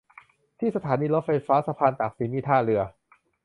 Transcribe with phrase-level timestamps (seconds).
[0.59, 2.81] ที่สถานีรถไฟฟ้าสะพานตากสินมีท่าเรือ